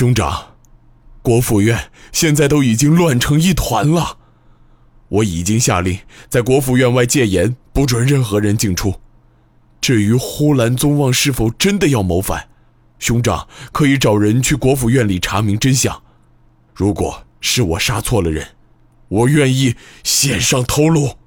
[0.00, 0.54] 兄长，
[1.20, 4.16] 国府院现在都已经乱成一团了。
[5.10, 5.98] 我已经下令
[6.30, 8.98] 在国府院外戒严，不准任何人进出。
[9.78, 12.48] 至于呼兰宗望是否真的要谋反，
[12.98, 16.02] 兄长可以找人去国府院里查明真相。
[16.72, 18.56] 如果是我杀错了人，
[19.08, 21.18] 我愿意献上头颅。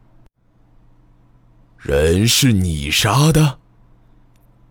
[1.77, 3.59] 人是你杀的？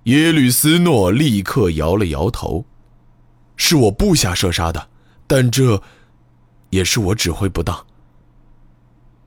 [0.03, 2.67] 耶律斯诺立刻摇了摇头
[3.65, 4.89] ：“是我部下射杀的，
[5.25, 5.81] 但这
[6.71, 7.87] 也是我指挥不当。”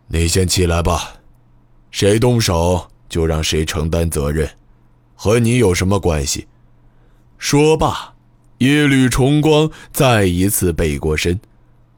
[0.07, 1.13] 你先起来吧，
[1.89, 4.49] 谁动手就让谁承担责任，
[5.15, 6.45] 和你有什么关系？
[7.37, 8.13] 说罢，
[8.57, 11.39] 耶律重光再一次背过身，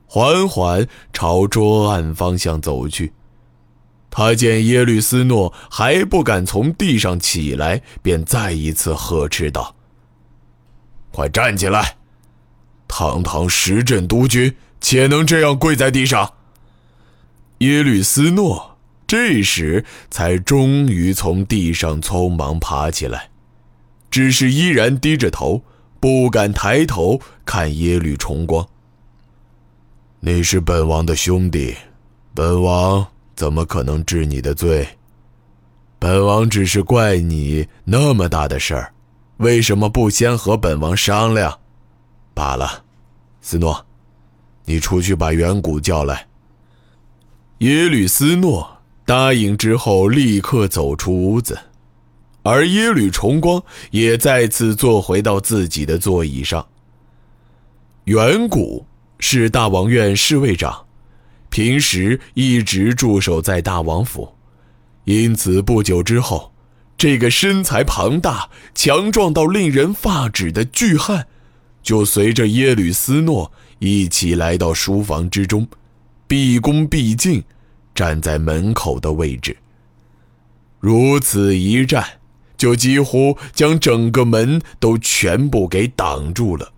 [0.05, 3.11] 缓缓朝桌案方向走去。
[4.11, 9.75] 他见耶律斯诺还不敢从地上起来，便再一次呵斥道
[11.11, 11.97] ：“快站起来！
[12.87, 16.33] 堂堂十镇督军，且能这样跪在地上？”
[17.59, 23.29] 耶律斯诺这时才终于从地上匆忙爬起来，
[24.11, 25.63] 只是依然低着头，
[25.99, 28.67] 不敢抬头看耶律重光。
[30.19, 31.75] 你是本王的兄弟，
[32.33, 34.87] 本王怎么可能治你的罪？
[35.99, 38.93] 本王只是怪你那么大的事儿，
[39.37, 41.59] 为什么不先和本王商量？
[42.37, 42.83] 罢了，
[43.41, 43.83] 斯诺，
[44.65, 46.27] 你出去把远古叫来。
[47.57, 51.57] 耶律斯诺答应之后，立刻走出屋子，
[52.43, 56.67] 而耶律重光也再次坐回到自己的座椅上。
[58.03, 58.85] 远古
[59.17, 60.85] 是大王院侍卫长，
[61.49, 64.35] 平时一直驻守在大王府，
[65.05, 66.53] 因此不久之后，
[66.95, 71.25] 这个身材庞大、强壮到令人发指的巨汉，
[71.87, 73.49] 就随着耶律斯诺
[73.79, 75.65] 一起来到书房之中。
[76.27, 77.41] 毕恭毕敬，
[77.95, 79.55] 站在门口的位置。
[80.81, 82.03] 如此一站，
[82.57, 86.73] 就几乎将整个门都全部给挡住了。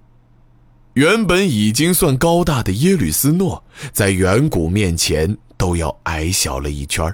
[0.93, 7.11] 原本已经算高大的耶律斯诺，在远古面前都要矮小了一圈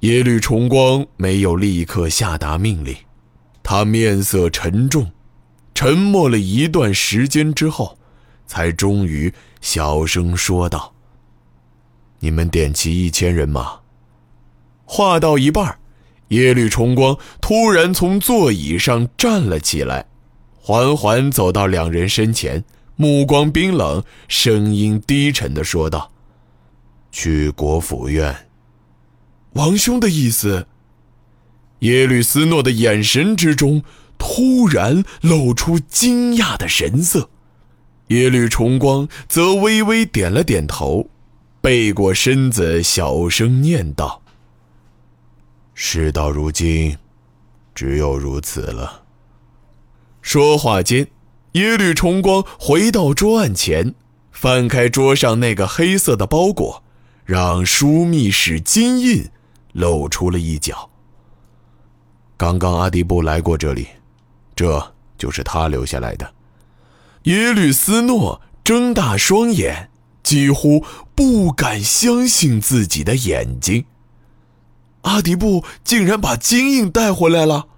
[0.00, 2.92] 耶律重光没有立刻下达命令，
[3.62, 5.08] 他面色沉重，
[5.76, 7.98] 沉默了一段时间之后，
[8.46, 10.94] 才终于小声说道。
[12.20, 13.80] 你们点齐一千人马。
[14.86, 15.78] 话到一半，
[16.28, 20.06] 耶律重光突然从座椅上站了起来，
[20.58, 22.64] 缓缓走到两人身前，
[22.96, 26.10] 目光冰冷，声音低沉的说道
[27.12, 28.48] ：“去国府院。”
[29.52, 30.66] 王兄的意思？
[31.80, 33.82] 耶律斯诺的眼神之中
[34.18, 37.30] 突然露出惊讶的神色，
[38.08, 41.08] 耶律重光则微微点了点头。
[41.60, 44.22] 背过身子，小声念道
[45.74, 46.96] ：“事到如今，
[47.74, 49.02] 只有如此了。”
[50.22, 51.08] 说话间，
[51.52, 53.94] 耶律重光回到桌案前，
[54.30, 56.84] 翻开桌上那个黑色的包裹，
[57.24, 59.28] 让枢密使金印
[59.72, 60.90] 露出了一角。
[62.36, 63.88] 刚刚阿迪布来过这里，
[64.56, 66.34] 这就是他留下来的。
[67.24, 69.90] 耶律斯诺睁大双眼。
[70.26, 70.84] 几乎
[71.14, 73.84] 不敢相信自己的眼睛。
[75.02, 77.68] 阿迪布竟然把金印带回来了，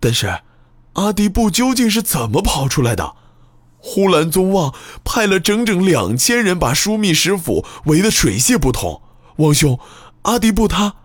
[0.00, 0.40] 但是，
[0.94, 3.14] 阿迪布究竟是怎么跑出来的？
[3.78, 9.00] 呼兰宗望派了整整两千人把枢密使府围得水泄不通。
[9.36, 9.78] 王兄，
[10.22, 10.96] 阿迪布他……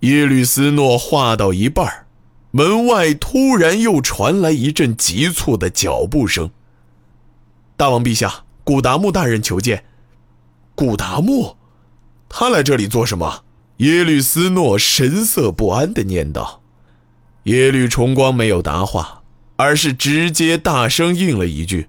[0.00, 2.06] 耶律斯诺话到一半，
[2.50, 6.50] 门外突然又传来一阵急促的脚步声。
[7.76, 8.44] 大王陛下。
[8.62, 9.84] 古达木大人求见。
[10.76, 11.56] 古达木，
[12.28, 13.42] 他来这里做什么？
[13.78, 16.62] 耶律斯诺神色不安地念道。
[17.44, 19.22] 耶律重光没有答话，
[19.56, 21.88] 而是直接大声应了一句：“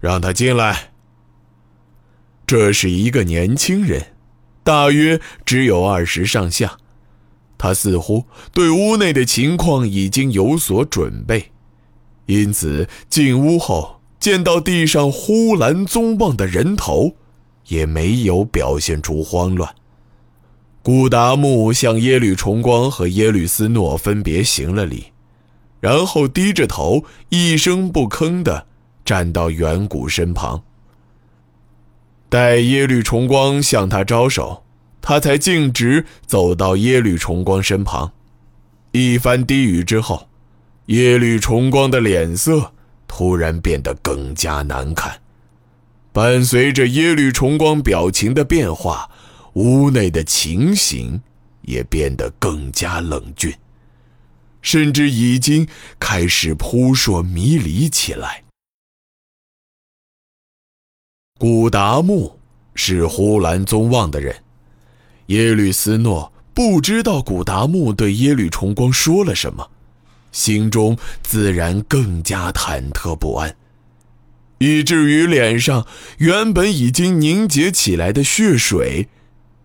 [0.00, 0.92] 让他进来。”
[2.46, 4.08] 这是一个年轻人，
[4.62, 6.76] 大约只有二十上下。
[7.56, 11.50] 他似乎对屋内的情况已经有所准备，
[12.26, 14.00] 因此进屋后。
[14.20, 17.14] 见到地上呼兰宗望的人头，
[17.68, 19.74] 也没有表现出慌乱。
[20.82, 25.12] 古达木向耶律重光和耶律斯诺分别行了礼，
[25.78, 28.66] 然后低着头，一声不吭地
[29.04, 30.62] 站到远古身旁。
[32.30, 34.63] 待耶律重光向他招手，
[35.04, 38.10] 他才径直走到耶律重光身旁。
[38.92, 40.28] 一番低语之后，
[40.86, 42.72] 耶律重光的脸色。
[43.06, 45.20] 突然变得更加难看。
[46.12, 49.08] 伴随着耶律重光表情的变化，
[49.52, 51.22] 屋内的情形
[51.62, 53.54] 也变得更加冷峻，
[54.62, 55.68] 甚至已经
[56.00, 58.42] 开始扑朔迷离起来。
[61.38, 62.40] 古达木
[62.74, 64.34] 是呼兰宗望的人，
[65.26, 69.70] 耶律斯诺不知道古达木对耶律重光说了什么，
[70.32, 73.56] 心中自然更加忐忑不安。
[74.58, 75.86] 以至于脸上
[76.18, 79.08] 原本已经凝结起来的血水，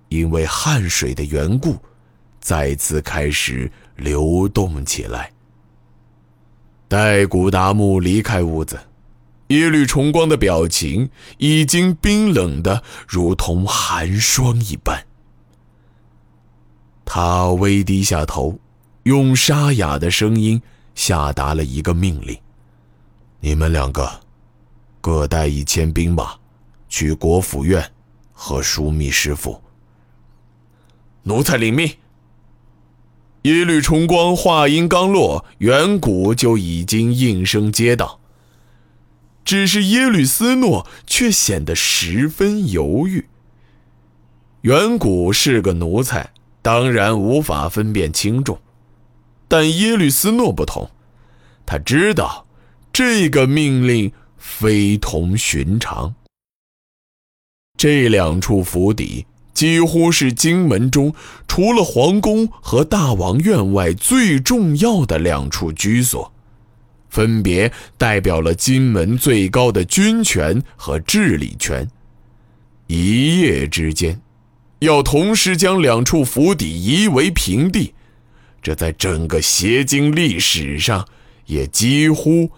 [0.10, 1.78] 因为汗水的缘故，
[2.42, 5.32] 再次开始流动起来。
[6.88, 8.80] 待古达木离开屋子，
[9.50, 15.06] 耶律重光的表情已经冰冷的如同寒霜一般。
[17.12, 18.60] 他微低下头，
[19.02, 20.62] 用沙哑的声音
[20.94, 22.38] 下达了一个命令
[23.42, 24.08] ：“你们两个。”
[25.02, 26.36] 各带一千兵马，
[26.88, 27.92] 去国府院
[28.32, 29.60] 和枢密师府。
[31.24, 31.92] 奴才领命。
[33.44, 38.20] 耶律重光话音刚落，远古就已经应声接到。
[39.44, 43.26] 只是耶律斯诺却显得十分犹豫。
[44.62, 46.34] 远古是个奴才，
[46.70, 48.60] 当然无法分辨轻重，
[49.48, 50.88] 但耶律斯诺不同，
[51.66, 52.46] 他知道
[52.94, 54.12] 这个命令。
[54.38, 56.16] 非同寻常。
[57.78, 61.14] 这两处府邸几乎是金门中
[61.46, 66.32] 除了皇宫和大王院外最重要的两处居所，
[67.10, 71.86] 分别代表了金门最高的军权和治理权。
[72.88, 74.22] 一夜之间，
[74.80, 77.94] 要同时将两处府邸夷为平地，
[78.62, 81.08] 这在整个邪经历史上
[81.46, 82.52] 也几乎。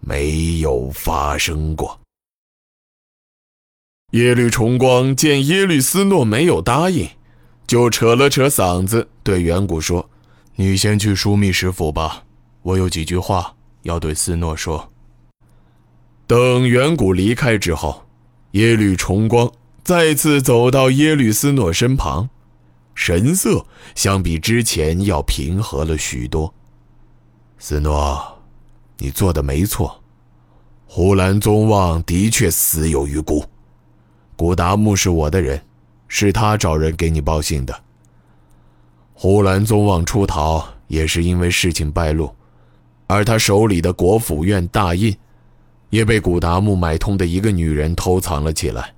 [0.00, 2.00] 没有发生过。
[4.12, 7.06] 耶律重光见耶律斯诺没有答应，
[7.66, 10.08] 就扯了扯嗓子，对远古说
[10.54, 12.24] ：“你先去枢密使府吧，
[12.62, 14.90] 我有几句话要对斯诺说。”
[16.28, 18.06] 等远古离开之后，
[18.52, 19.50] 耶律重光
[19.88, 22.28] 再次走到耶律斯诺身旁，
[22.94, 23.64] 神色
[23.94, 26.52] 相比之前要平和了许多。
[27.58, 28.38] 斯诺。
[28.98, 30.02] 你做的没错，
[30.86, 33.42] 胡兰宗望的确死有余辜。
[34.36, 35.58] 古达木是我的人，
[36.06, 37.74] 是他找人给你报信的。
[39.14, 42.30] 胡兰宗望出逃也是因为事情败露，
[43.06, 45.16] 而他手里的国府院大印，
[45.88, 48.92] 也被古达木买通的一个女人偷藏了起来。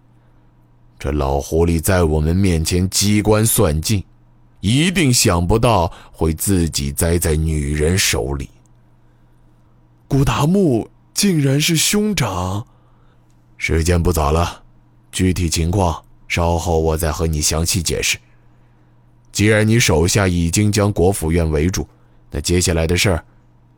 [1.01, 4.05] 这老狐狸在我们面前机关算尽，
[4.61, 8.51] 一定想不到会自己栽在女人手里。
[10.07, 12.67] 古达木竟然是兄长，
[13.57, 14.63] 时间不早了，
[15.11, 18.19] 具体情况稍后我再和你详细解释。
[19.33, 21.89] 既然你手下已经将国府院围住，
[22.31, 23.25] 那接下来的事儿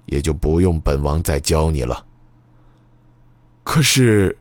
[0.07, 2.05] 也就不用本王再教你了。
[3.63, 4.37] 可是，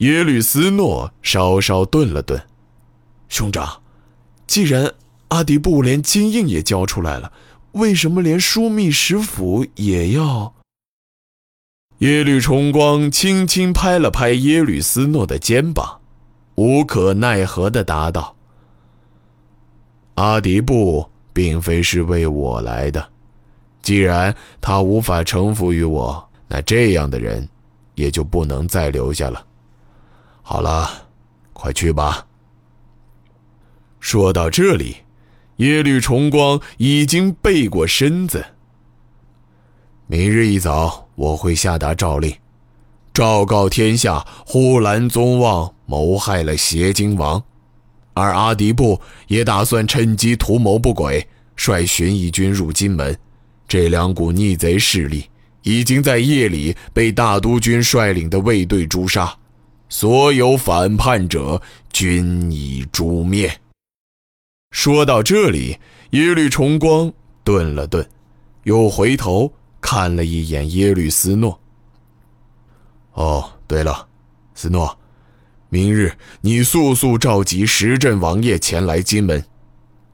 [0.00, 2.42] 耶律斯诺稍稍顿了顿，
[3.28, 3.82] 兄长，
[4.46, 4.94] 既然
[5.28, 7.30] 阿迪布连金印也交出来了，
[7.72, 10.54] 为什么连枢密使府也要？
[11.98, 16.00] 耶律重光轻轻拍了拍耶律斯诺的肩膀，
[16.54, 18.34] 无可奈何地答道
[20.16, 23.06] ：“阿迪布并非是为我来的，
[23.82, 27.46] 既然他无法臣服于我，那这样的人
[27.96, 29.44] 也就不能再留下了。
[30.50, 31.06] 好了，
[31.52, 32.26] 快去吧。”
[34.00, 34.96] 说到这里，
[35.58, 38.44] 耶律重光已经背过身子。
[40.08, 42.34] 明日一早，我会下达诏令，
[43.14, 47.40] 昭告天下：呼兰宗望谋害了邪经王，
[48.14, 53.16] 而阿迪布也打算趁机图谋不轨，率巡义军入金门。
[53.68, 55.30] 这两股逆贼势力
[55.62, 59.32] 已经在夜里被大都军率领的卫队诛杀，
[59.90, 61.60] 所有反叛者
[61.92, 63.60] 均已诛灭。
[64.70, 65.78] 说到这里，
[66.12, 67.12] 耶律重光
[67.44, 68.08] 顿了顿，
[68.62, 69.52] 又回头。
[69.82, 71.58] 看了一眼耶律斯诺。
[73.14, 74.06] 哦，对了，
[74.54, 74.96] 斯诺，
[75.70, 79.42] 明日你速速召集十镇王爷前来金门。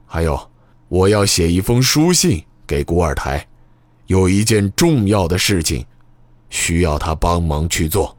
[0.07, 0.51] 还有，
[0.87, 3.45] 我要写一封书信给古尔台，
[4.07, 5.85] 有一件重要的事情，
[6.49, 8.16] 需要他帮忙去做。